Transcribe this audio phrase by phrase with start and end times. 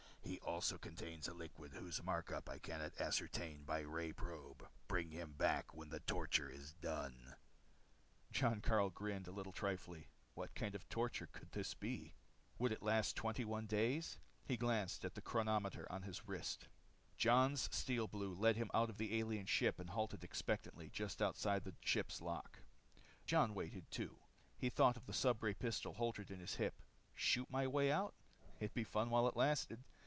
[0.23, 4.65] He also contains a liquid whose makeup I cannot ascertain by ray probe.
[4.87, 7.35] Bring him back when the torture is done."
[8.31, 10.07] Jon Karyl grinned a trifle wryly.
[10.35, 12.13] What kind of torture could this be?
[12.59, 14.19] Would it last 21 days?
[14.45, 16.67] He glanced at the chronometer on his wrist.
[17.17, 21.63] Jon's Steel Blue led him out of the alien ship and halted expectantly just outside
[21.63, 22.59] the ship's lock.
[23.25, 24.19] Jon Karyl waited, too.
[24.55, 26.81] He thought of the stubray pistol holstered at his hip.
[27.15, 28.13] Shoot my way out?
[28.59, 29.83] It'd be fun while it lasted.